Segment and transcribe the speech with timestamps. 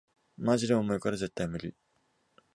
[0.37, 1.75] マジで重いから絶対ムリ